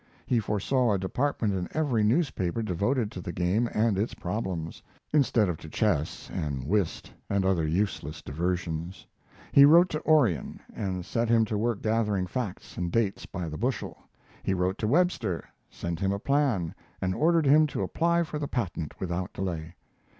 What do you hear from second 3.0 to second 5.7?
to the game and its problems, instead of to